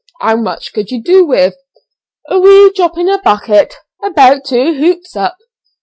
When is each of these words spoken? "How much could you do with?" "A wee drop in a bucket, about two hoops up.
"How 0.19 0.35
much 0.35 0.73
could 0.73 0.89
you 0.89 0.99
do 0.99 1.27
with?" 1.27 1.53
"A 2.27 2.39
wee 2.39 2.71
drop 2.73 2.97
in 2.97 3.07
a 3.07 3.21
bucket, 3.21 3.75
about 4.01 4.45
two 4.45 4.73
hoops 4.79 5.15
up. 5.15 5.37